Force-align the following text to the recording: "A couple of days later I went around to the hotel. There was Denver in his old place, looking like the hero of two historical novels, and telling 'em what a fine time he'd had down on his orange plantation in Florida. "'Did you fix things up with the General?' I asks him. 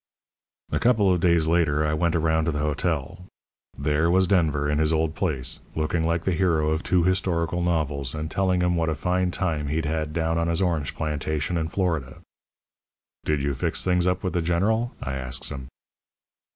"A 0.71 0.79
couple 0.79 1.13
of 1.13 1.19
days 1.19 1.45
later 1.47 1.85
I 1.85 1.93
went 1.93 2.15
around 2.15 2.45
to 2.45 2.51
the 2.51 2.57
hotel. 2.57 3.19
There 3.77 4.09
was 4.09 4.25
Denver 4.25 4.67
in 4.67 4.79
his 4.79 4.91
old 4.91 5.13
place, 5.13 5.59
looking 5.75 6.03
like 6.03 6.23
the 6.23 6.31
hero 6.31 6.71
of 6.71 6.81
two 6.81 7.03
historical 7.03 7.61
novels, 7.61 8.15
and 8.15 8.31
telling 8.31 8.63
'em 8.63 8.75
what 8.75 8.89
a 8.89 8.95
fine 8.95 9.29
time 9.29 9.67
he'd 9.67 9.85
had 9.85 10.11
down 10.11 10.39
on 10.39 10.47
his 10.47 10.59
orange 10.59 10.95
plantation 10.95 11.55
in 11.55 11.67
Florida. 11.67 12.17
"'Did 13.25 13.43
you 13.43 13.53
fix 13.53 13.83
things 13.83 14.07
up 14.07 14.23
with 14.23 14.33
the 14.33 14.41
General?' 14.41 14.91
I 15.03 15.13
asks 15.13 15.51
him. 15.51 15.67